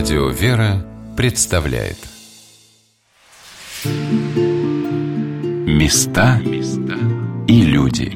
[0.00, 0.82] Радио «Вера»
[1.14, 1.98] представляет
[5.66, 6.40] Места
[7.46, 8.10] и люди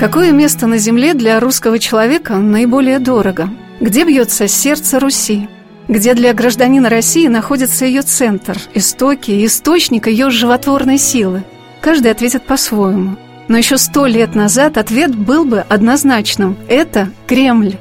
[0.00, 3.50] Какое место на земле для русского человека наиболее дорого?
[3.82, 5.50] Где бьется сердце Руси?
[5.88, 11.44] Где для гражданина России находится ее центр, истоки, источник ее животворной силы?
[11.84, 13.18] Каждый ответит по-своему.
[13.46, 16.56] Но еще сто лет назад ответ был бы однозначным.
[16.66, 17.76] Это Кремль.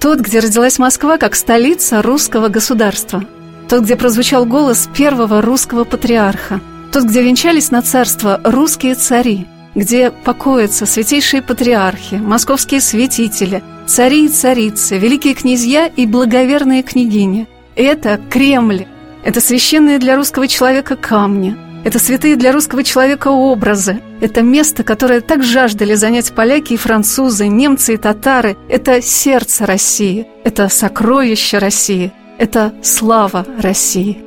[0.00, 3.22] Тот, где родилась Москва как столица русского государства.
[3.68, 6.62] Тот, где прозвучал голос первого русского патриарха.
[6.90, 9.46] Тот, где венчались на царство русские цари.
[9.74, 17.46] Где покоятся святейшие патриархи, московские святители, цари и царицы, великие князья и благоверные княгини.
[17.76, 18.86] Это Кремль.
[19.22, 24.00] Это священные для русского человека камни– это святые для русского человека образы.
[24.20, 28.56] Это место, которое так жаждали занять поляки и французы, немцы и татары.
[28.68, 30.26] Это сердце России.
[30.44, 32.12] Это сокровище России.
[32.38, 34.18] Это слава России.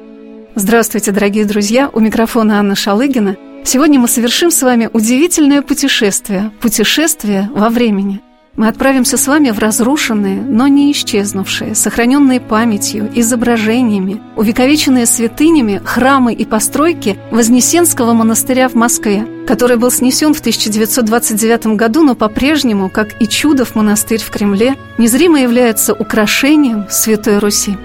[0.55, 1.89] Здравствуйте, дорогие друзья!
[1.91, 3.35] У микрофона Анна Шалыгина.
[3.63, 6.51] Сегодня мы совершим с вами удивительное путешествие.
[6.61, 8.21] Путешествие во времени.
[8.57, 16.33] Мы отправимся с вами в разрушенные, но не исчезнувшие, сохраненные памятью, изображениями, увековеченные святынями храмы
[16.33, 23.21] и постройки Вознесенского монастыря в Москве, который был снесен в 1929 году, но по-прежнему, как
[23.21, 27.77] и Чудов монастырь в Кремле, незримо является украшением Святой Руси.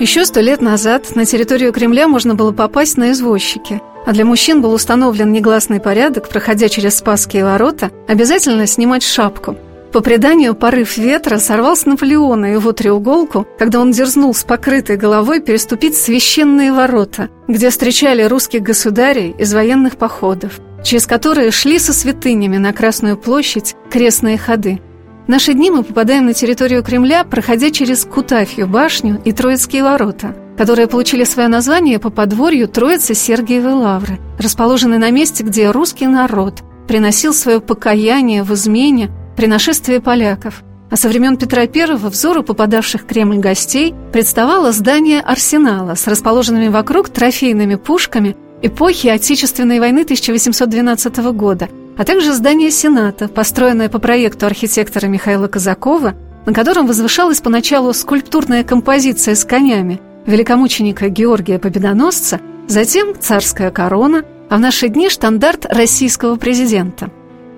[0.00, 4.62] Еще сто лет назад на территорию Кремля можно было попасть на извозчике, а для мужчин
[4.62, 9.58] был установлен негласный порядок, проходя через Спасские ворота, обязательно снимать шапку.
[9.92, 15.40] По преданию, порыв ветра сорвал с Наполеона его треуголку, когда он дерзнул с покрытой головой
[15.42, 22.56] переступить священные ворота, где встречали русских государей из военных походов, через которые шли со святынями
[22.56, 24.80] на Красную площадь крестные ходы–
[25.30, 30.88] наши дни мы попадаем на территорию Кремля, проходя через Кутафью башню и Троицкие ворота, которые
[30.88, 37.32] получили свое название по подворью Троицы Сергиевой Лавры, расположенной на месте, где русский народ приносил
[37.32, 40.64] свое покаяние в измене при нашествии поляков.
[40.90, 46.66] А со времен Петра I взору попадавших в Кремль гостей представало здание арсенала с расположенными
[46.66, 51.68] вокруг трофейными пушками эпохи Отечественной войны 1812 года–
[52.00, 56.14] а также здание Сената, построенное по проекту архитектора Михаила Казакова,
[56.46, 64.56] на котором возвышалась поначалу скульптурная композиция с конями великомученика Георгия Победоносца, затем царская корона, а
[64.56, 67.10] в наши дни штандарт российского президента.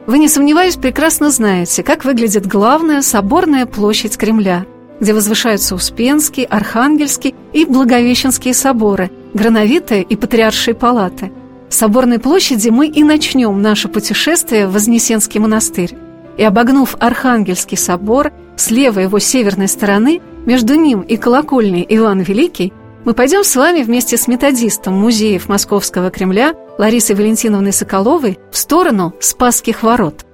[0.06, 4.66] Вы, не сомневаюсь, прекрасно знаете, как выглядит главная соборная площадь Кремля,
[4.98, 11.30] где возвышаются Успенский, Архангельский и Благовещенские соборы, Грановитая и Патриаршие палаты–
[11.72, 15.96] с Соборной площади мы и начнем наше путешествие в Вознесенский монастырь.
[16.36, 22.74] И обогнув Архангельский собор, слева его северной стороны, между ним и колокольней Иван Великий,
[23.04, 29.14] мы пойдем с вами вместе с методистом музеев Московского Кремля Ларисой Валентиновной Соколовой в сторону
[29.18, 30.26] Спасских ворот–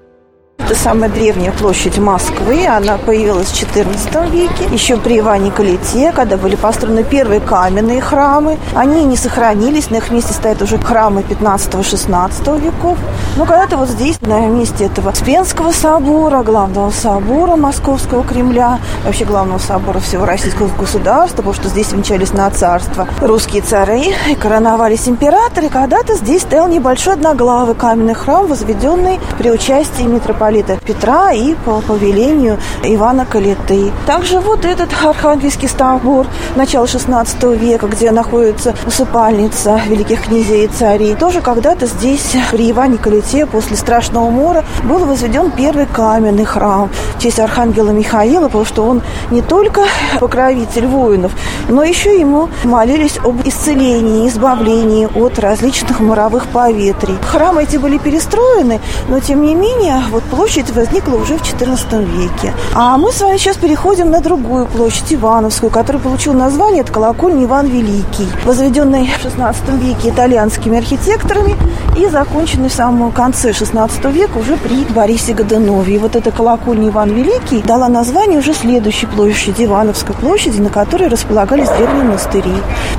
[0.69, 2.67] это самая древняя площадь Москвы.
[2.67, 8.59] Она появилась в XIV веке, еще при Иване Калите, когда были построены первые каменные храмы.
[8.75, 12.99] Они не сохранились, на их месте стоят уже храмы 15-16 веков.
[13.39, 19.59] Но когда-то вот здесь, на месте этого Спенского собора, главного собора Московского Кремля, вообще главного
[19.59, 25.71] собора всего российского государства, потому что здесь венчались на царство русские цари и короновались императоры,
[25.71, 31.81] когда-то здесь стоял небольшой одноглавый каменный храм, возведенный при участии митрополита митрополита Петра и по
[31.81, 33.93] повелению Ивана Калиты.
[34.07, 36.27] Также вот этот Архангельский собор
[36.57, 41.15] начала XVI века, где находится усыпальница великих князей и царей.
[41.15, 47.23] Тоже когда-то здесь при Иване Калите после Страшного мора был возведен первый каменный храм в
[47.23, 49.85] честь Архангела Михаила, потому что он не только
[50.21, 51.33] покровитель воинов,
[51.69, 57.17] но еще ему молились об исцелении, избавлении от различных моровых поветрий.
[57.23, 62.55] Храмы эти были перестроены, но тем не менее вот площадь возникла уже в XIV веке.
[62.75, 67.45] А мы с вами сейчас переходим на другую площадь, Ивановскую, которая получила название от колокольни
[67.45, 71.57] Иван Великий, возведенной в XVI веке итальянскими архитекторами
[71.97, 75.97] и законченный в самом конце XVI века уже при Борисе Годунове.
[75.97, 81.09] И вот эта колокольня Иван Великий дала название уже следующей площади, Ивановской площади, на которой
[81.09, 82.55] располагались древние монастыри.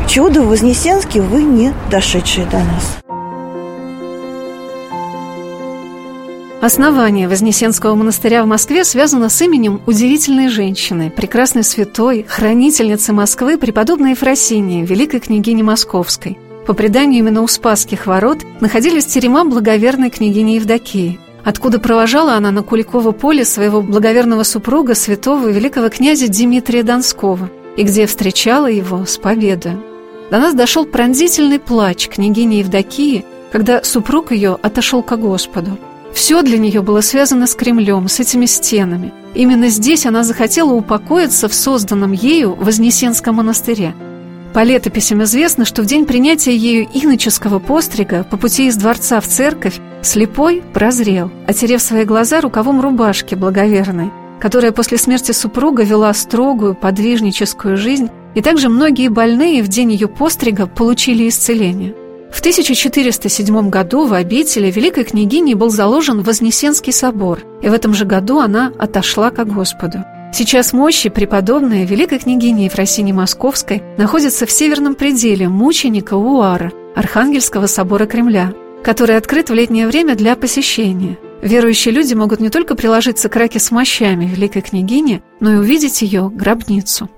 [0.07, 2.98] Чудо в Вознесенске, вы не дошедшие до нас.
[6.61, 14.11] Основание Вознесенского монастыря в Москве связано с именем удивительной женщины, прекрасной святой, хранительницы Москвы, преподобной
[14.11, 16.37] Ефросинии, великой княгини Московской.
[16.67, 22.61] По преданию, именно у Спасских ворот находились терема благоверной княгини Евдокии, откуда провожала она на
[22.61, 29.17] Куликово поле своего благоверного супруга, святого великого князя Дмитрия Донского, и где встречала его с
[29.17, 29.77] победой.
[30.29, 35.79] До нас дошел пронзительный плач княгини Евдокии, когда супруг ее отошел ко Господу–
[36.13, 39.13] все для нее было связано с Кремлем, с этими стенами.
[39.35, 43.93] Именно здесь она захотела упокоиться в созданном ею Вознесенском монастыре.
[44.53, 49.27] По летописям известно, что в день принятия ею иноческого пострига по пути из дворца в
[49.27, 56.73] церковь слепой прозрел, отерев свои глаза рукавом рубашки благоверной, которая после смерти супруга вела строгую
[56.73, 61.93] подвижническую жизнь, и также многие больные в день ее пострига получили исцеление–
[62.31, 68.05] в 1407 году в обители Великой княгини был заложен Вознесенский собор, и в этом же
[68.05, 70.03] году она отошла ко Господу.
[70.31, 78.05] Сейчас мощи преподобной Великой княгини Ефросинии Московской находятся в северном пределе мученика Уара, Архангельского собора
[78.05, 78.53] Кремля,
[78.83, 81.17] который открыт в летнее время для посещения.
[81.41, 86.01] Верующие люди могут не только приложиться к раке с мощами Великой княгини, но и увидеть
[86.01, 87.09] ее гробницу.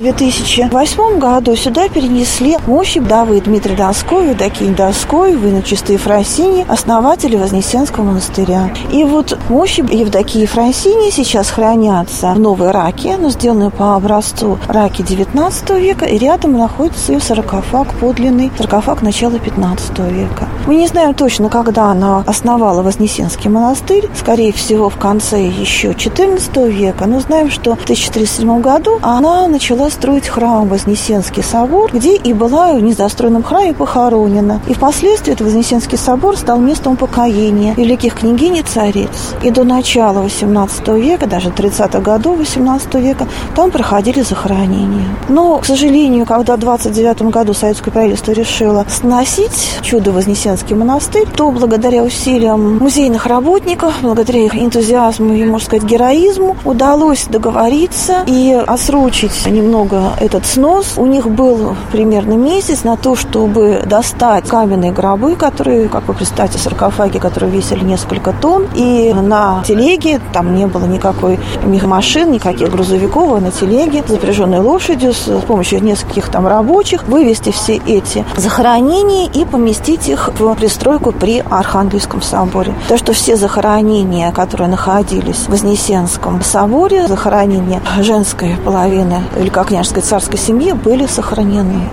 [0.00, 8.02] В 2008 году сюда перенесли мощи Давы Дмитрия Донской, Евдокии Донской, выночистой Ефросини, основатели Вознесенского
[8.02, 8.74] монастыря.
[8.90, 15.02] И вот мощи Евдокии Ефросини сейчас хранятся в Новой Раке, но сделаны по образцу Раки
[15.02, 20.48] XIX века, и рядом находится ее саркофаг подлинный, саркофаг начала XV века.
[20.66, 26.68] Мы не знаем точно, когда она основала Вознесенский монастырь, скорее всего, в конце еще XIV
[26.68, 32.16] века, но знаем, что в 1307 году она начала начала строить храм Вознесенский собор, где
[32.16, 34.60] и была в недостроенном храме похоронена.
[34.66, 39.34] И впоследствии этот Вознесенский собор стал местом упокоения великих княгинь и цариц.
[39.42, 45.06] И до начала XVIII века, даже 30-х годов XVIII века, там проходили захоронения.
[45.28, 52.02] Но, к сожалению, когда в 29 году советское правительство решило сносить чудо-Вознесенский монастырь, то благодаря
[52.02, 59.73] усилиям музейных работников, благодаря их энтузиазму и, можно сказать, героизму, удалось договориться и отсрочить немного
[59.74, 60.94] немного этот снос.
[60.96, 66.58] У них был примерно месяц на то, чтобы достать каменные гробы, которые, как вы представьте,
[66.58, 68.68] саркофаги, которые весили несколько тонн.
[68.74, 75.12] И на телеге, там не было никакой машин, никаких грузовиков, а на телеге, запряженной лошадью,
[75.12, 81.42] с помощью нескольких там рабочих, вывести все эти захоронения и поместить их в пристройку при
[81.50, 82.74] Архангельском соборе.
[82.88, 90.38] То, что все захоронения, которые находились в Вознесенском соборе, захоронения женской половины Великого княжеской царской
[90.38, 91.88] семьи были сохранены.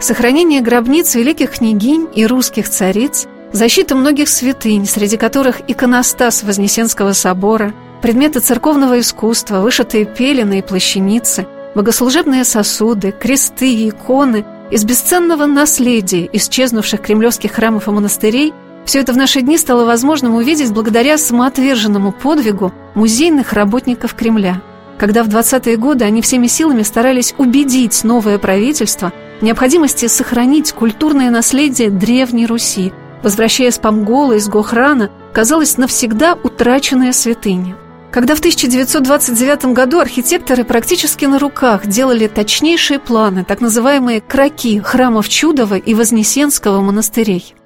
[0.00, 7.74] Сохранение гробниц великих княгинь и русских цариц, защита многих святынь, среди которых иконостас Вознесенского собора,
[8.00, 16.28] предметы церковного искусства, вышитые пелены и плащаницы, богослужебные сосуды, кресты и иконы из бесценного наследия
[16.32, 18.54] исчезнувших кремлевских храмов и монастырей
[18.86, 24.62] все это в наши дни стало возможным увидеть благодаря самоотверженному подвигу музейных работников Кремля–
[25.00, 31.30] когда в 20-е годы они всеми силами старались убедить новое правительство в необходимости сохранить культурное
[31.30, 32.92] наследие Древней Руси,
[33.22, 37.76] возвращая с Памгола из Гохрана, казалось навсегда утраченная святыня.
[38.10, 45.30] Когда в 1929 году архитекторы практически на руках делали точнейшие планы, так называемые «кроки» храмов
[45.30, 47.54] Чудова и Вознесенского монастырей–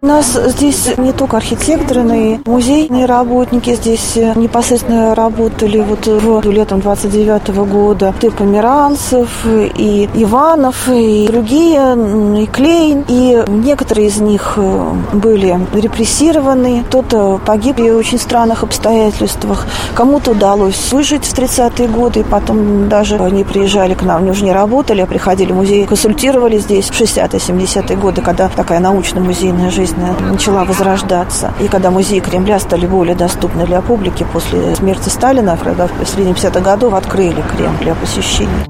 [0.00, 6.48] у нас здесь не только архитекторы, но и музейные работники здесь непосредственно работали вот в
[6.48, 8.14] летом 29 -го года.
[8.22, 11.96] И Померанцев, и Иванов, и другие,
[12.40, 13.04] и Клейн.
[13.08, 16.84] И некоторые из них э, были репрессированы.
[16.88, 19.66] Кто-то погиб в очень странных обстоятельствах.
[19.94, 24.44] Кому-то удалось выжить в 30-е годы, и потом даже они приезжали к нам, они уже
[24.44, 29.87] не работали, а приходили в музей, консультировали здесь в 60-70-е годы, когда такая научно-музейная жизнь
[29.88, 31.54] жизнь начала возрождаться.
[31.60, 36.32] И когда музеи Кремля стали более доступны для публики после смерти Сталина, когда в середине
[36.32, 38.66] 50-х годов открыли Кремль для посещения.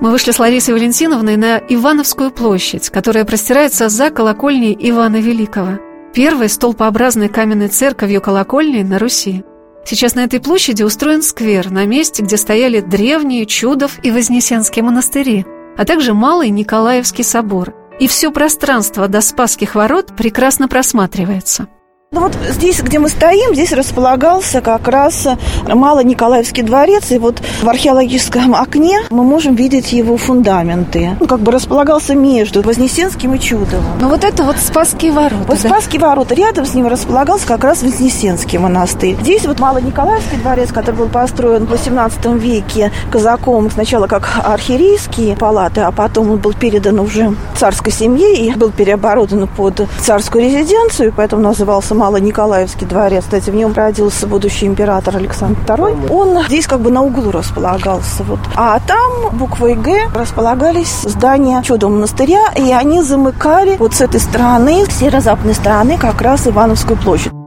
[0.00, 5.78] Мы вышли с Ларисой Валентиновной на Ивановскую площадь, которая простирается за колокольней Ивана Великого,
[6.12, 9.44] первой столпообразной каменной церковью колокольней на Руси.
[9.84, 15.46] Сейчас на этой площади устроен сквер на месте, где стояли древние Чудов и Вознесенские монастыри,
[15.76, 17.72] а также Малый Николаевский собор.
[18.00, 21.68] И все пространство до Спасских ворот прекрасно просматривается.
[22.14, 25.26] Ну вот здесь, где мы стоим, здесь располагался как раз
[25.66, 27.10] Малый Николаевский дворец.
[27.10, 31.16] И вот в археологическом окне мы можем видеть его фундаменты.
[31.20, 33.98] Он как бы располагался между Вознесенским и Чудовым.
[33.98, 35.44] Ну вот это вот Спасские ворота.
[35.48, 35.70] Вот да?
[35.70, 36.34] Спасские ворота.
[36.34, 39.16] Рядом с ним располагался как раз Вознесенский монастырь.
[39.22, 45.34] Здесь вот Малый Николаевский дворец, который был построен в 18 веке казаком сначала как архиерейские
[45.34, 51.14] палаты, а потом он был передан уже царской семье и был переоборудован под царскую резиденцию,
[51.16, 53.22] поэтому назывался Мало-Николаевский дворец.
[53.22, 56.10] Кстати, в нем родился будущий император Александр II.
[56.10, 58.24] Он здесь как бы на углу располагался.
[58.24, 58.40] Вот.
[58.56, 64.84] А там буквой «Г» располагались здания чудо монастыря, и они замыкали вот с этой стороны,
[64.84, 67.41] с северо-западной стороны, как раз Ивановскую площадь.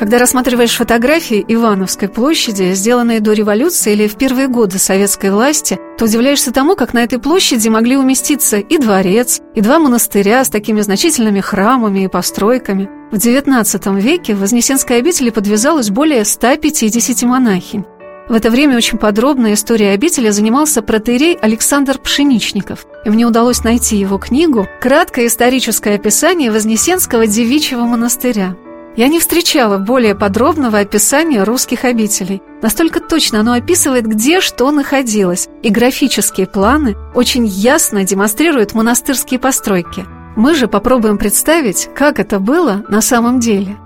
[0.00, 6.06] Когда рассматриваешь фотографии Ивановской площади, сделанные до революции или в первые годы советской власти, то
[6.06, 10.80] удивляешься тому, как на этой площади могли уместиться и дворец, и два монастыря с такими
[10.80, 12.88] значительными храмами и постройками.
[13.12, 17.84] В XIX веке в Вознесенской обители подвязалось более 150 монахинь.
[18.26, 23.96] В это время очень подробно историей обители занимался протеерей Александр Пшеничников, и мне удалось найти
[23.96, 28.56] его книгу «Краткое историческое описание Вознесенского девичьего монастыря».
[28.96, 32.42] Я не встречала более подробного описания русских обителей.
[32.60, 40.04] Настолько точно оно описывает, где что находилось, и графические планы очень ясно демонстрируют монастырские постройки.
[40.36, 43.76] Мы же попробуем представить, как это было на самом деле.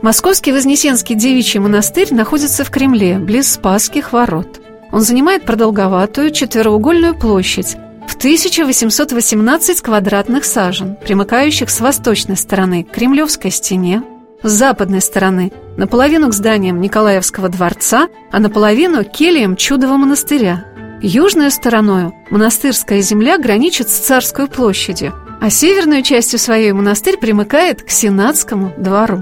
[0.00, 4.60] Московский Вознесенский девичий монастырь находится в Кремле, близ Спасских ворот.
[4.92, 7.76] Он занимает продолговатую четвероугольную площадь,
[8.24, 14.02] 1818 квадратных сажен, примыкающих с восточной стороны к Кремлевской стене,
[14.42, 20.64] с западной стороны наполовину к зданиям Николаевского дворца, а наполовину к кельям Чудового монастыря.
[21.02, 25.12] Южной стороною монастырская земля граничит с Царской площадью,
[25.42, 29.20] а северную частью своей монастырь примыкает к Сенатскому двору.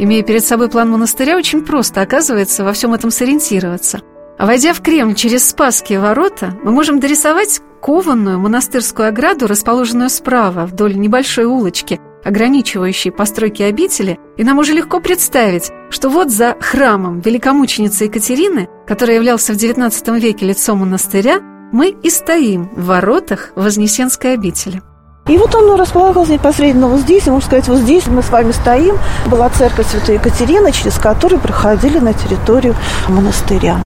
[0.00, 4.02] Имея перед собой план монастыря, очень просто, оказывается, во всем этом сориентироваться–
[4.38, 10.94] Войдя в Кремль через Спасские ворота, мы можем дорисовать кованную монастырскую ограду, расположенную справа вдоль
[10.94, 18.04] небольшой улочки, ограничивающей постройки обители, и нам уже легко представить, что вот за храмом великомученицы
[18.04, 21.40] Екатерины, который являлся в XIX веке лицом монастыря,
[21.72, 24.82] мы и стоим в воротах Вознесенской обители.
[25.28, 28.96] И вот он располагался непосредственно вот здесь, можно сказать, вот здесь мы с вами стоим.
[29.28, 32.76] Была церковь Святой Екатерины, через которую проходили на территорию
[33.08, 33.82] монастыря.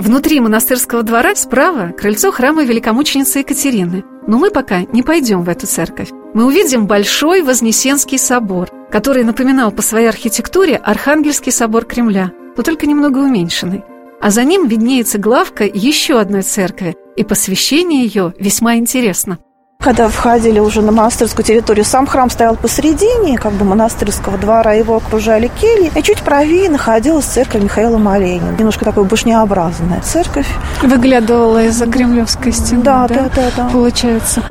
[0.00, 4.02] Внутри монастырского двора справа крыльцо храма великомученицы Екатерины.
[4.26, 6.08] Но мы пока не пойдем в эту церковь.
[6.32, 12.86] Мы увидим большой Вознесенский собор, который напоминал по своей архитектуре Архангельский собор Кремля, но только
[12.86, 13.84] немного уменьшенный.
[14.22, 19.38] А за ним виднеется главка еще одной церкви, и посвящение ее весьма интересно–
[19.80, 24.96] когда входили уже на монастырскую территорию, сам храм стоял посередине, как бы монастырского двора, его
[24.96, 28.54] окружали кельи, и чуть правее находилась церковь Михаила Маленина.
[28.58, 30.46] Немножко такой башнеобразная церковь.
[30.82, 33.68] Выглядывала из-за кремлевской стены, да, да, да, да, да.
[33.70, 34.42] получается.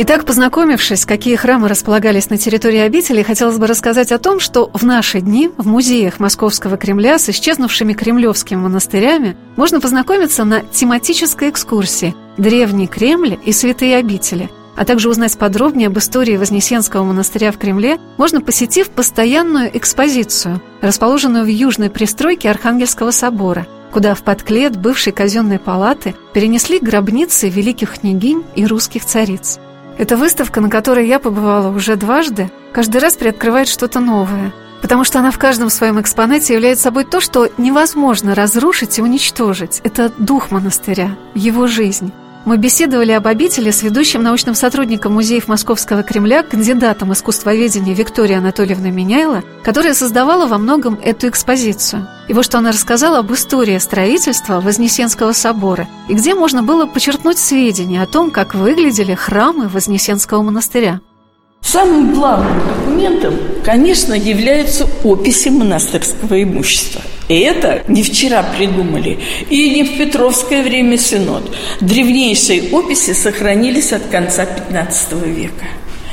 [0.00, 4.84] Итак, познакомившись, какие храмы располагались на территории обители, хотелось бы рассказать о том, что в
[4.84, 12.14] наши дни в музеях Московского Кремля с исчезнувшими кремлевскими монастырями можно познакомиться на тематической экскурсии
[12.36, 17.98] «Древний Кремль и святые обители», а также узнать подробнее об истории Вознесенского монастыря в Кремле,
[18.18, 25.58] можно посетив постоянную экспозицию, расположенную в южной пристройке Архангельского собора, куда в подклет бывшей казенной
[25.58, 29.58] палаты перенесли гробницы великих княгинь и русских цариц.
[29.98, 35.18] Эта выставка, на которой я побывала уже дважды, каждый раз приоткрывает что-то новое, потому что
[35.18, 39.80] она в каждом своем экспонате является собой то, что невозможно разрушить и уничтожить.
[39.82, 42.12] Это дух монастыря, его жизнь.
[42.44, 48.90] Мы беседовали об обители с ведущим научным сотрудником музеев Московского Кремля, кандидатом искусствоведения Викторией Анатольевной
[48.90, 52.08] Меняйло, которая создавала во многом эту экспозицию.
[52.28, 57.38] И вот что она рассказала об истории строительства Вознесенского собора и где можно было почерпнуть
[57.38, 61.00] сведения о том, как выглядели храмы Вознесенского монастыря.
[61.60, 63.34] Самым главным документом,
[63.64, 67.02] конечно, являются описи монастырского имущества.
[67.28, 69.18] И это не вчера придумали,
[69.50, 71.54] и не в Петровское время Синод.
[71.80, 75.66] Древнейшие описи сохранились от конца XV века.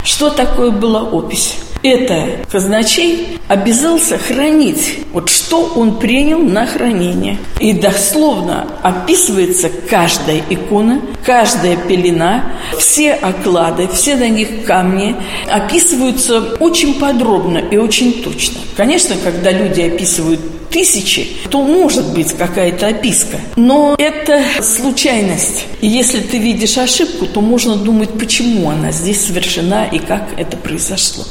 [0.06, 1.56] Что такое была опись?
[1.86, 7.38] это казначей обязался хранить, вот что он принял на хранение.
[7.60, 12.46] И дословно описывается каждая икона, каждая пелена,
[12.78, 15.16] все оклады, все на них камни
[15.48, 18.62] описываются очень подробно и очень точно.
[18.76, 23.40] Конечно, когда люди описывают тысячи, то может быть какая-то описка.
[23.56, 25.66] Но это случайность.
[25.82, 30.58] И если ты видишь ошибку, то можно думать, почему она здесь совершена и как это
[30.58, 31.26] произошло.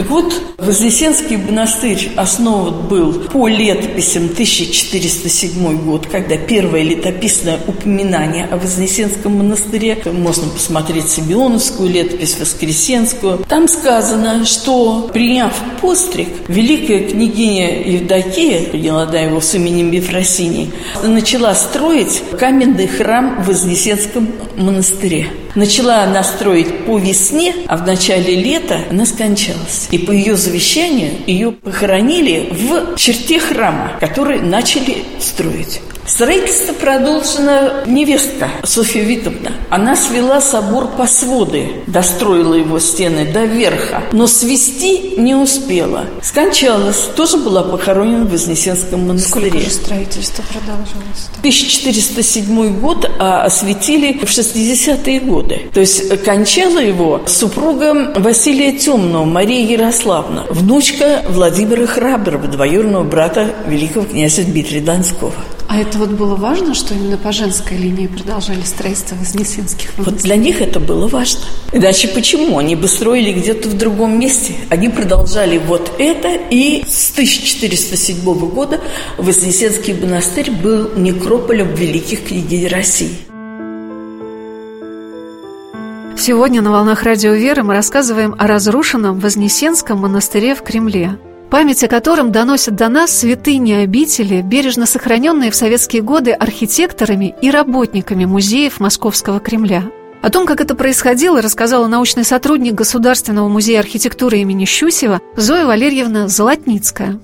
[0.00, 8.56] Так вот, Вознесенский монастырь основан был по летописям 1407 год, когда первое летописное упоминание о
[8.56, 13.44] Вознесенском монастыре, можно посмотреть Симеоновскую летопись, Воскресенскую.
[13.46, 15.52] Там сказано, что приняв
[15.82, 20.70] постриг, великая княгиня Евдокия, приняла его с именем Ефросинии,
[21.04, 25.26] начала строить каменный храм в Вознесенском монастыре.
[25.54, 29.88] Начала она строить по весне, а в начале лета она скончалась.
[29.90, 35.80] И по ее завещанию ее похоронили в черте храма, который начали строить.
[36.06, 39.52] Строительство продолжено невестка Софья Витовна.
[39.68, 46.06] Она свела собор по своды, достроила его стены до верха, но свести не успела.
[46.22, 49.50] Скончалась, тоже была похоронена в Вознесенском монастыре.
[49.50, 51.28] Сколько же строительство продолжилось?
[51.38, 55.62] 1407 год, а осветили в 60-е годы.
[55.72, 64.06] То есть кончала его супруга Василия Темного, Мария Ярославна, внучка Владимира Храброго, двоюродного брата великого
[64.06, 65.32] князя Дмитрия Донского.
[65.70, 70.34] А это вот было важно, что именно по женской линии продолжали строительство Вознесенских Вот для
[70.34, 71.42] них это было важно.
[71.72, 72.58] Иначе почему?
[72.58, 74.54] Они бы строили где-то в другом месте.
[74.68, 78.80] Они продолжали вот это, и с 1407 года
[79.16, 83.12] Вознесенский монастырь был некрополем великих княгинь России.
[86.18, 91.16] Сегодня на «Волнах Радио Веры» мы рассказываем о разрушенном Вознесенском монастыре в Кремле–
[91.50, 97.50] память о котором доносят до нас святыни обители, бережно сохраненные в советские годы архитекторами и
[97.50, 99.84] работниками музеев Московского Кремля.
[100.22, 106.28] О том, как это происходило, рассказала научный сотрудник Государственного музея архитектуры имени Щусева Зоя Валерьевна
[106.28, 107.20] Золотницкая.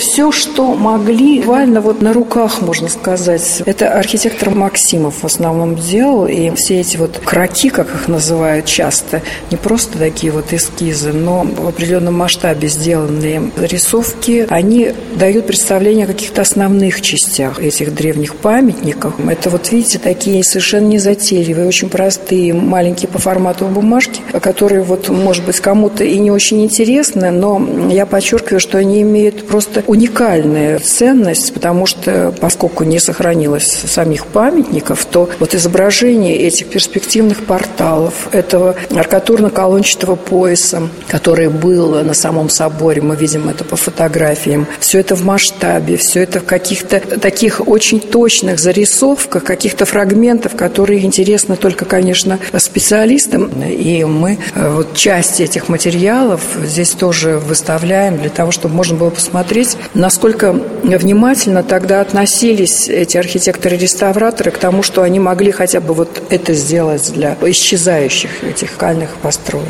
[0.00, 3.62] Все, что могли, буквально вот на руках, можно сказать.
[3.66, 9.20] Это архитектор Максимов в основном делал, и все эти вот кроки, как их называют часто,
[9.50, 16.08] не просто такие вот эскизы, но в определенном масштабе сделанные рисовки, они дают представление о
[16.08, 19.12] каких-то основных частях этих древних памятников.
[19.28, 25.44] Это вот, видите, такие совершенно незатейливые, очень простые, маленькие по формату бумажки, которые вот, может
[25.44, 31.52] быть, кому-то и не очень интересны, но я подчеркиваю, что они имеют просто уникальная ценность,
[31.52, 40.14] потому что, поскольку не сохранилось самих памятников, то вот изображение этих перспективных порталов, этого аркатурно-колончатого
[40.14, 45.96] пояса, который был на самом соборе, мы видим это по фотографиям, все это в масштабе,
[45.96, 53.50] все это в каких-то таких очень точных зарисовках, каких-то фрагментов, которые интересны только, конечно, специалистам.
[53.68, 59.10] И мы э, вот часть этих материалов здесь тоже выставляем для того, чтобы можно было
[59.10, 66.22] посмотреть, насколько внимательно тогда относились эти архитекторы-реставраторы к тому, что они могли хотя бы вот
[66.30, 69.66] это сделать для исчезающих этих кальных построек.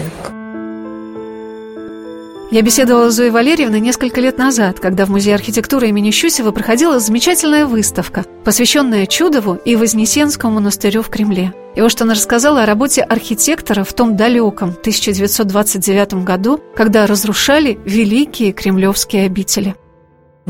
[2.51, 6.99] Я беседовала с Зоей Валерьевной несколько лет назад, когда в Музее архитектуры имени Щусева проходила
[6.99, 11.55] замечательная выставка, посвященная Чудову и Вознесенскому монастырю в Кремле.
[11.77, 17.79] И вот что она рассказала о работе архитектора в том далеком 1929 году, когда разрушали
[17.85, 19.77] великие кремлевские обители.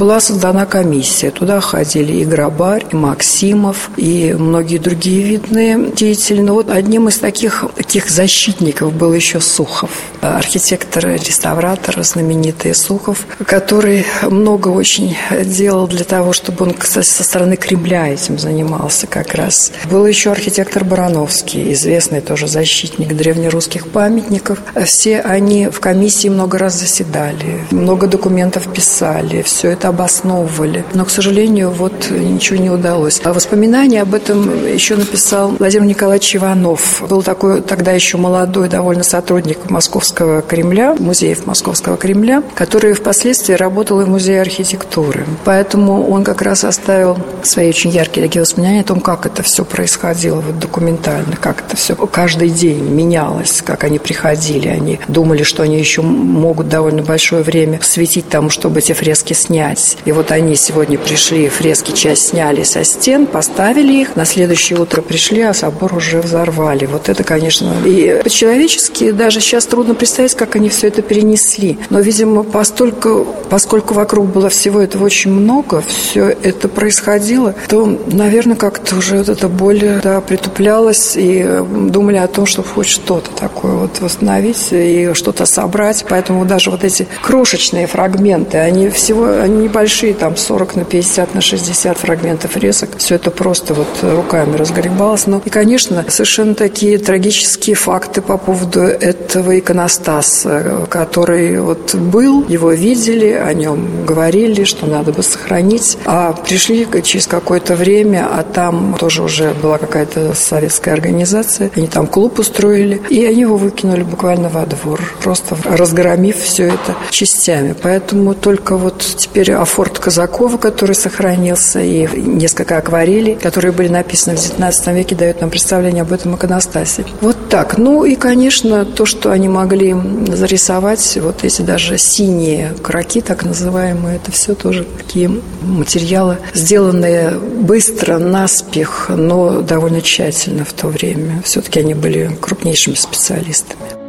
[0.01, 1.31] Была создана комиссия.
[1.31, 6.41] Туда ходили и Грабарь, и Максимов, и многие другие видные деятели.
[6.41, 9.91] Но вот одним из таких, таких защитников был еще Сухов,
[10.23, 17.57] архитектор, реставратор знаменитый Сухов, который много очень делал для того, чтобы он кстати, со стороны
[17.57, 19.71] Кремля этим занимался как раз.
[19.91, 24.63] Был еще архитектор Барановский, известный тоже защитник древнерусских памятников.
[24.87, 29.43] Все они в комиссии много раз заседали, много документов писали.
[29.43, 30.85] Все это обосновывали.
[30.95, 33.21] Но, к сожалению, вот ничего не удалось.
[33.23, 37.03] А воспоминания об этом еще написал Владимир Николаевич Иванов.
[37.09, 44.01] Был такой тогда еще молодой довольно сотрудник Московского Кремля, музеев Московского Кремля, который впоследствии работал
[44.01, 45.27] и в музее архитектуры.
[45.45, 49.65] Поэтому он как раз оставил свои очень яркие такие воспоминания о том, как это все
[49.65, 54.69] происходило вот документально, как это все каждый день менялось, как они приходили.
[54.69, 59.70] Они думали, что они еще могут довольно большое время светить тому, чтобы эти фрески снять
[59.77, 59.97] снять.
[60.05, 65.03] И вот они сегодня пришли, фрески часть сняли со стен, поставили их, на следующее утро
[65.03, 66.87] пришли, а собор уже взорвали.
[66.87, 71.79] Вот это, конечно, и по-человечески даже сейчас трудно представить, как они все это перенесли.
[71.91, 78.57] Но, видимо, постольку, поскольку вокруг было всего этого очень много, все это происходило, то, наверное,
[78.57, 81.47] как-то уже вот эта боль да, притуплялась, и
[81.89, 86.05] думали о том, чтобы хоть что-то такое вот восстановить и что-то собрать.
[86.09, 91.41] Поэтому даже вот эти крошечные фрагменты, они всего, они небольшие, там 40 на 50 на
[91.41, 92.91] 60 фрагментов резок.
[92.99, 95.27] Все это просто вот руками разгребалось.
[95.27, 102.73] Ну и, конечно, совершенно такие трагические факты по поводу этого иконостаса, который вот был, его
[102.73, 105.99] видели, о нем говорили, что надо бы сохранить.
[106.05, 112.07] А пришли через какое-то время, а там тоже уже была какая-то советская организация, они там
[112.07, 117.75] клуб устроили, и они его выкинули буквально во двор, просто разгромив все это частями.
[117.81, 124.41] Поэтому только вот теперь афорт Казакова, который сохранился, и несколько акварелей, которые были написаны в
[124.41, 127.05] XIX веке, дают нам представление об этом иконостасе.
[127.21, 127.79] Вот так.
[127.79, 129.95] Ну и, конечно, то, что они могли
[130.29, 135.31] зарисовать, вот эти даже синие краки, так называемые, это все тоже такие
[135.63, 141.43] материалы, сделанные быстро, наспех, но довольно тщательно в то время.
[141.45, 144.00] Все-таки они были крупнейшими специалистами.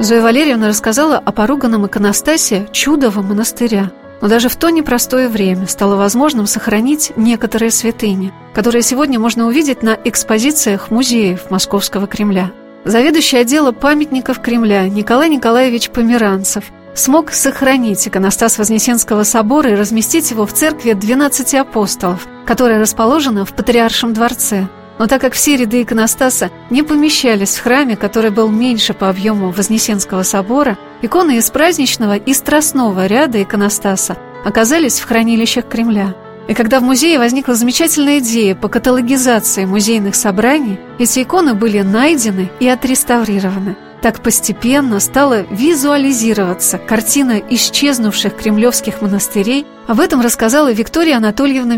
[0.00, 3.92] Зоя Валерьевна рассказала о поруганном иконостасе чудового монастыря.
[4.20, 9.82] Но даже в то непростое время стало возможным сохранить некоторые святыни, которые сегодня можно увидеть
[9.82, 12.50] на экспозициях музеев Московского Кремля.
[12.84, 20.44] Заведующий отдела памятников Кремля Николай Николаевич Померанцев смог сохранить иконостас Вознесенского собора и разместить его
[20.44, 26.50] в церкви 12 апостолов, которая расположена в Патриаршем дворце– но так как все ряды иконостаса
[26.70, 32.32] не помещались в храме, который был меньше по объему Вознесенского собора, иконы из праздничного и
[32.32, 36.14] страстного ряда иконостаса оказались в хранилищах Кремля.
[36.46, 42.50] И когда в музее возникла замечательная идея по каталогизации музейных собраний, эти иконы были найдены
[42.60, 43.76] и отреставрированы.
[44.02, 51.76] Так постепенно стала визуализироваться картина исчезнувших кремлевских монастырей, об этом рассказала Виктория Анатольевна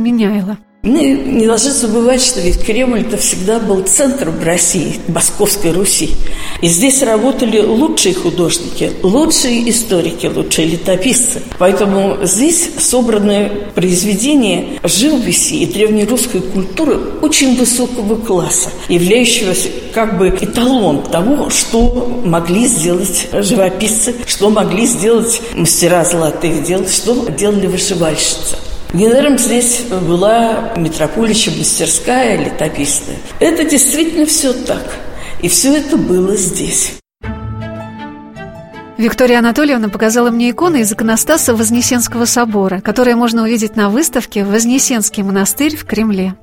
[0.86, 6.10] Мы не должны забывать, что ведь Кремль это всегда был центром России, Московской Руси.
[6.60, 11.42] И здесь работали лучшие художники, лучшие историки, лучшие летописцы.
[11.58, 21.02] Поэтому здесь собраны произведения живописи и древнерусской культуры очень высокого класса, являющегося как бы эталон
[21.02, 28.56] того, что могли сделать живописцы, что могли сделать мастера золотых дел, что делали вышивальщицы.
[28.92, 33.18] Недаром здесь была митрополичья мастерская летописная.
[33.40, 34.84] Это действительно все так.
[35.42, 36.98] И все это было здесь.
[38.96, 45.22] Виктория Анатольевна показала мне иконы из иконостаса Вознесенского собора, которые можно увидеть на выставке «Вознесенский
[45.22, 46.34] монастырь в Кремле».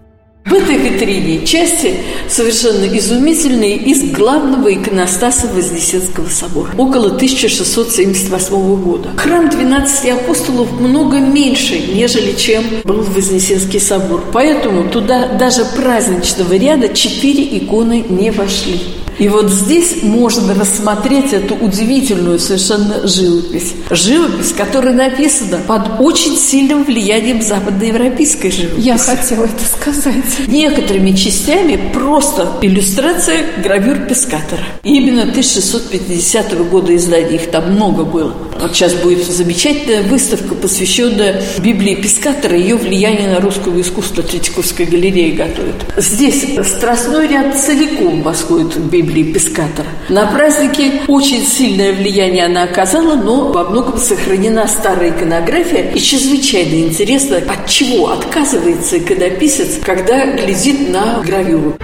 [0.46, 1.96] В этой витрине части
[2.28, 9.10] совершенно изумительные из главного иконостаса Вознесенского собора около 1678 года.
[9.16, 14.26] Храм 12 апостолов много меньше, нежели чем был Вознесенский собор.
[14.34, 18.82] Поэтому туда даже праздничного ряда четыре иконы не вошли.
[19.20, 23.74] И вот здесь можно рассмотреть эту удивительную совершенно живопись.
[23.90, 28.88] Живопись, которая написана под очень сильным влиянием западноевропейской живописи.
[28.88, 30.48] Я хотела это сказать.
[30.48, 34.64] Некоторыми частями просто иллюстрация гравюр Пескатора.
[34.84, 38.34] Именно 1650 года издания, их там много было.
[38.60, 44.86] Вот сейчас будет замечательная выставка, посвященная Библии Пескатора и ее влиянию на русское искусство Третьяковской
[44.86, 45.76] галереи готовят.
[45.98, 49.88] Здесь страстной ряд целиком восходит в Библии Пескатора.
[50.10, 55.92] На празднике очень сильное влияние она оказала, но во многом сохранена старая иконография.
[55.92, 61.78] И чрезвычайно интересно, от чего отказывается иконописец, когда глядит на гравюру.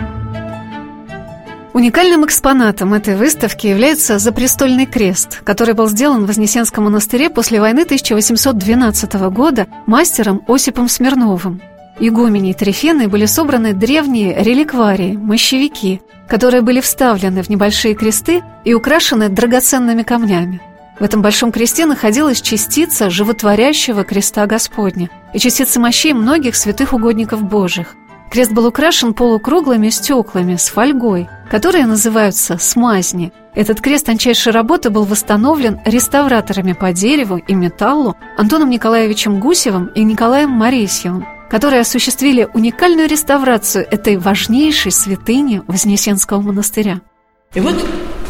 [1.80, 7.84] Уникальным экспонатом этой выставки является запрестольный крест, который был сделан в Вознесенском монастыре после войны
[7.84, 11.62] 1812 года мастером Осипом Смирновым.
[11.98, 19.30] Игуменей Трифены были собраны древние реликварии, мощевики, которые были вставлены в небольшие кресты и украшены
[19.30, 20.60] драгоценными камнями.
[21.00, 27.42] В этом большом кресте находилась частица животворящего креста Господня и частицы мощей многих святых угодников
[27.42, 27.96] Божьих.
[28.30, 33.34] Крест был украшен полукруглыми стеклами с фольгой, которые называются смазни.
[33.56, 40.04] Этот крест тончайшей работы был восстановлен реставраторами по дереву и металлу Антоном Николаевичем Гусевым и
[40.04, 47.02] Николаем Моресьевым, которые осуществили уникальную реставрацию этой важнейшей святыни Вознесенского монастыря.
[47.56, 47.84] И вот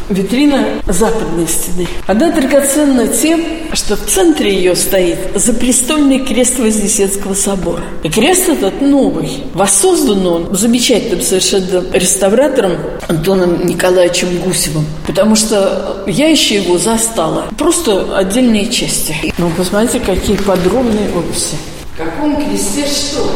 [0.10, 1.88] витрина западной стены.
[2.08, 3.44] Она драгоценна тем,
[3.74, 7.84] что в центре ее стоит запрестольный крест Вознесенского собора.
[8.04, 9.44] И крест этот новый.
[9.54, 12.74] Воссоздан он замечательным совершенно реставратором
[13.08, 14.86] Антоном Николаевичем Гусевым.
[15.06, 17.46] Потому что я еще его застала.
[17.58, 19.16] Просто отдельные части.
[19.38, 21.56] Ну, посмотрите, какие подробные описи.
[21.94, 23.30] В каком кресте что?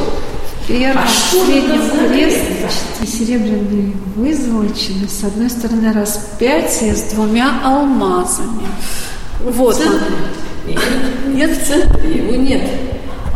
[0.67, 8.67] Первый, А что средний крест, значит, серебряные вызолочены, с одной стороны распятие с двумя алмазами.
[9.41, 10.73] Вот он.
[11.33, 12.61] Нет, в центре его нет.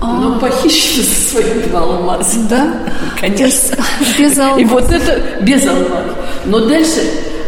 [0.02, 2.40] Но похищено со своим два алмаза.
[2.50, 2.74] Да?
[3.20, 3.78] Конечно.
[4.18, 4.62] Без алмаза.
[4.62, 6.16] И вот это без алмаза.
[6.46, 7.02] Но дальше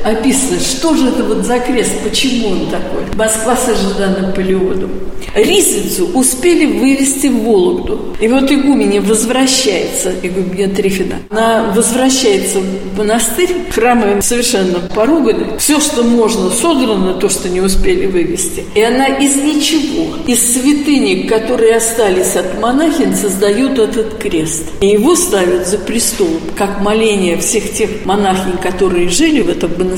[0.04, 3.04] описано, что же это вот за крест, почему он такой.
[3.16, 4.92] Москва сожжена Наполеоном.
[5.36, 8.16] Ризницу успели вывести в Вологду.
[8.20, 16.04] И вот игуменя возвращается, игуменя Трифина, она возвращается в монастырь, храмы совершенно поруганы, все, что
[16.04, 18.64] можно, содрано, то, что не успели вывести.
[18.76, 24.66] И она из ничего, из святыни, которые остались от монахинь, создает этот крест.
[24.82, 29.89] И его ставят за престолом, как моление всех тех монахинь, которые жили в этом монастыре.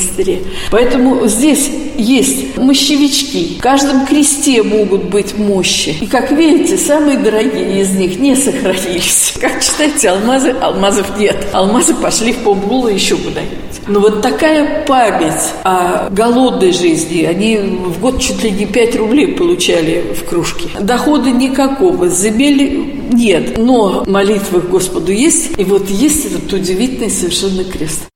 [0.69, 3.57] Поэтому здесь есть мощевички.
[3.57, 5.95] В каждом кресте могут быть мощи.
[6.01, 9.33] И, как видите, самые дорогие из них не сохранились.
[9.41, 11.47] Как читаете, алмазы, алмазов нет.
[11.51, 13.61] Алмазы пошли в Помбулу еще куда-нибудь.
[13.87, 17.23] Но вот такая память о голодной жизни.
[17.23, 20.69] Они в год чуть ли не 5 рублей получали в кружке.
[20.79, 22.07] Дохода никакого.
[22.07, 23.57] Земель нет.
[23.57, 25.57] Но молитвы к Господу есть.
[25.57, 28.10] И вот есть этот удивительный совершенно крест.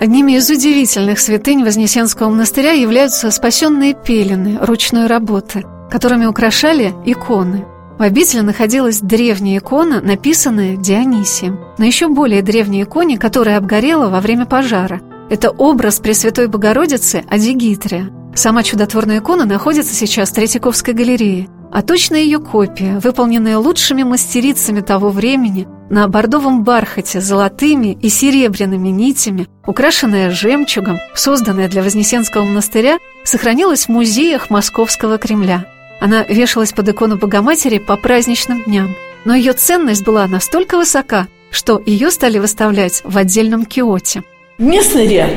[0.00, 7.66] Одними из удивительных святынь Вознесенского монастыря являются спасенные пелены ручной работы, которыми украшали иконы.
[7.98, 11.60] В обители находилась древняя икона, написанная Дионисием.
[11.76, 15.02] На еще более древней иконе, которая обгорела во время пожара.
[15.28, 18.08] Это образ Пресвятой Богородицы Адигитрия.
[18.34, 24.80] Сама чудотворная икона находится сейчас в Третьяковской галерее, а точная ее копия, выполненная лучшими мастерицами
[24.80, 32.98] того времени, на бордовом бархате золотыми и серебряными нитями, украшенная жемчугом, созданная для Вознесенского монастыря,
[33.24, 35.66] сохранилась в музеях Московского Кремля.
[36.00, 41.82] Она вешалась под икону Богоматери по праздничным дням, но ее ценность была настолько высока, что
[41.84, 44.22] ее стали выставлять в отдельном киоте.
[44.58, 45.32] Местный ряд,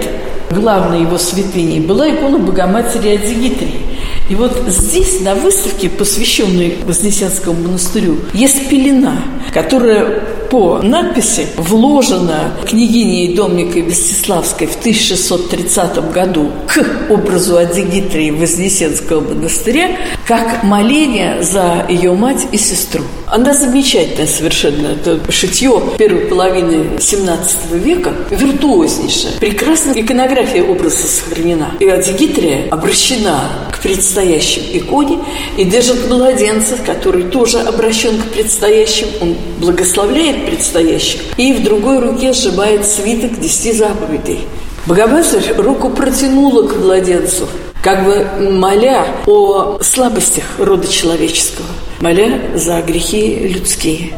[0.51, 3.81] главной его святыней, была икона Богоматери Адзигитрии.
[4.29, 9.17] И вот здесь, на выставке, посвященной Вознесенскому монастырю, есть пелена,
[9.53, 10.21] которая
[10.53, 20.61] по надписи вложена княгиней Домникой Вестиславской в 1630 году к образу Адзигитрии Вознесенского монастыря как
[20.63, 23.01] моление за ее мать и сестру.
[23.25, 24.89] Она замечательная совершенно.
[24.89, 29.33] Это шитье первой половины 17 века, виртуознейшее.
[29.39, 31.71] Прекрасная иконография образа сохранена.
[31.79, 33.39] И Адзигитрия обращена
[33.71, 35.17] к предстоящим иконе
[35.57, 39.07] и держит младенца, который тоже обращен к предстоящим.
[39.19, 41.21] Он благословляет предстоящих.
[41.37, 44.41] И в другой руке сжимает свиток десяти заповедей.
[44.85, 47.47] Богоматерь руку протянула к младенцу,
[47.81, 51.67] как бы моля о слабостях рода человеческого,
[52.01, 54.13] моля за грехи людские.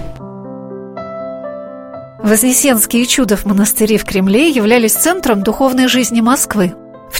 [2.24, 6.74] Вознесенские чудо в монастыре в Кремле являлись центром духовной жизни Москвы.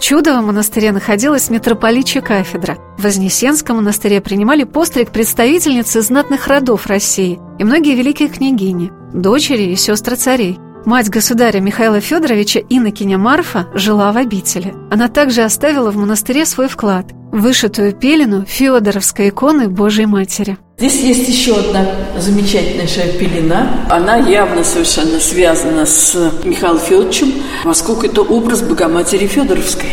[0.06, 2.78] В Чудовом монастыре находилась митрополичья кафедра.
[2.96, 9.76] В Вознесенском монастыре принимали постриг представительницы знатных родов России и многие великие княгини, дочери и
[9.76, 10.60] сестры царей.
[10.86, 14.76] Мать государя Михаила Федоровича Иннокеня Марфа жила в обители.
[14.92, 20.60] Она также оставила в монастыре свой вклад– вышитую пелену Феодоровской иконы Божьей Матери.
[20.78, 21.88] Здесь есть еще одна
[22.20, 23.88] замечательнейшая пелена.
[23.90, 29.90] Она явно совершенно связана с Михаилом Федоровичем, поскольку это образ Богоматери Федоровской.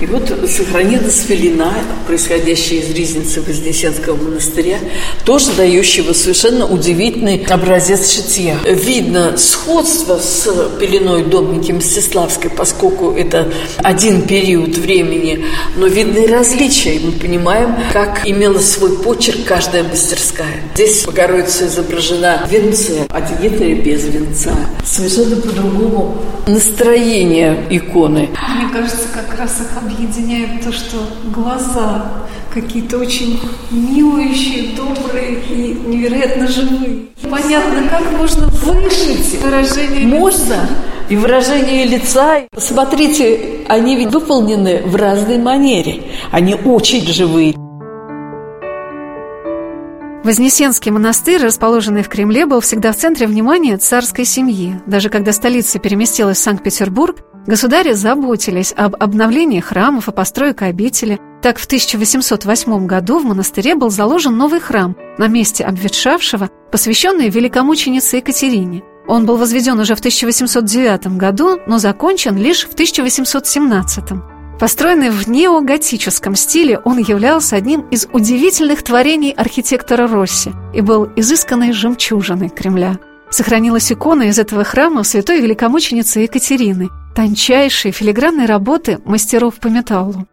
[0.00, 1.74] И вот сохранилась пелена,
[2.06, 4.78] происходящая из ризницы Вознесенского монастыря,
[5.24, 8.56] тоже дающего совершенно удивительный образец шитья.
[8.64, 15.44] Видно сходство с пеленой Домники Мстиславской, поскольку это один период времени,
[15.76, 20.62] но видны различия, и мы понимаем, как имела свой почерк каждая мастерская.
[20.74, 24.54] Здесь Богородица изображена в венце, а Дигитрия без венца.
[24.84, 28.30] Совершенно по-другому настроение иконы.
[28.56, 30.96] Мне кажется, как раз их объединяет то, что
[31.34, 32.06] глаза
[32.52, 37.06] какие-то очень милующие, добрые и невероятно живые.
[37.30, 40.68] Понятно, как можно вышить выражение Можно.
[41.08, 42.42] И выражение лица.
[42.56, 46.02] Смотрите, они ведь выполнены в разной манере.
[46.30, 47.54] Они очень живые.
[50.24, 54.80] Вознесенский монастырь, расположенный в Кремле, был всегда в центре внимания царской семьи.
[54.86, 61.18] Даже когда столица переместилась в Санкт-Петербург, Государи заботились об обновлении храмов и постройке обители.
[61.40, 68.16] Так, в 1808 году в монастыре был заложен новый храм на месте обветшавшего, посвященный великомученице
[68.16, 68.82] Екатерине.
[69.06, 74.37] Он был возведен уже в 1809 году, но закончен лишь в 1817.
[74.58, 81.72] Построенный в неоготическом стиле, он являлся одним из удивительных творений архитектора Росси и был изысканной
[81.72, 82.98] жемчужиной Кремля.
[83.30, 90.26] Сохранилась икона из этого храма святой великомученицы Екатерины, тончайшей филигранной работы мастеров по металлу.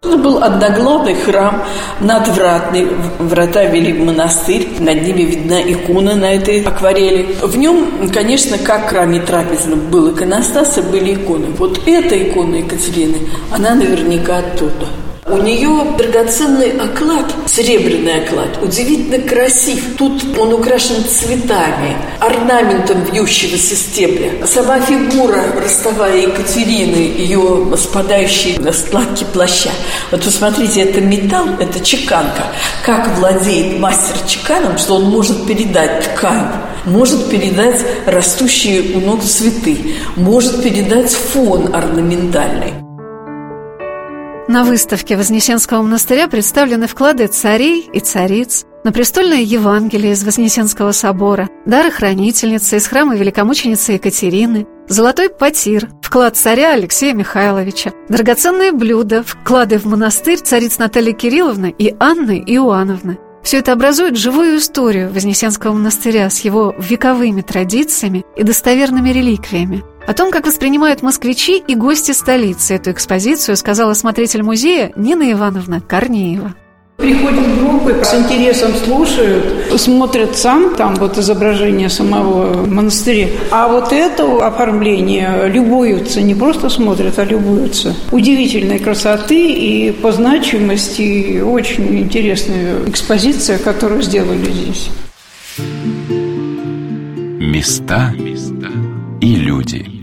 [0.00, 1.64] Это был одноглавый храм,
[1.98, 2.86] надвратный,
[3.18, 7.34] врата вели в монастырь, над ними видна икона на этой акварели.
[7.42, 11.46] В нем, конечно, как в храме трапезном был иконостас были иконы.
[11.58, 14.86] Вот эта икона Екатерины, она наверняка оттуда.
[15.30, 19.96] У нее драгоценный оклад, серебряный оклад, удивительно красив.
[19.98, 24.46] Тут он украшен цветами, орнаментом вьющегося стебля.
[24.46, 29.70] Сама фигура ростовая Екатерины, ее спадающие на складки плаща.
[30.10, 32.44] Вот посмотрите, это металл, это чеканка.
[32.82, 36.48] Как владеет мастер чеканом, что он может передать ткань
[36.86, 42.87] может передать растущие у ног цветы, может передать фон орнаментальный.
[44.48, 51.50] На выставке Вознесенского монастыря представлены вклады царей и цариц, на престольное Евангелие из Вознесенского собора,
[51.66, 59.78] дары хранительницы из храма великомученицы Екатерины, золотой потир, вклад царя Алексея Михайловича, драгоценные блюда, вклады
[59.78, 63.18] в монастырь цариц Натальи Кирилловны и Анны Иоанновны.
[63.42, 70.14] Все это образует живую историю Вознесенского монастыря с его вековыми традициями и достоверными реликвиями– о
[70.14, 76.54] том, как воспринимают москвичи и гости столицы эту экспозицию, сказала смотритель музея Нина Ивановна Корнеева.
[76.96, 83.28] Приходят группы, с интересом слушают, смотрят сам, там вот изображение самого монастыря.
[83.50, 87.94] А вот это оформление любуются, не просто смотрят, а любуются.
[88.10, 94.88] Удивительной красоты и по значимости очень интересная экспозиция, которую сделали здесь.
[97.38, 98.14] Места
[99.20, 99.97] и люди.